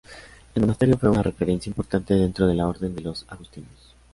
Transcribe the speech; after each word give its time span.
El 0.55 0.61
monasterio 0.61 0.97
fue 0.97 1.11
una 1.11 1.21
referencia 1.21 1.69
importante 1.69 2.15
dentro 2.15 2.47
de 2.47 2.55
la 2.55 2.67
orden 2.67 2.95
de 2.95 3.01
los 3.01 3.23
Agustinos. 3.29 3.93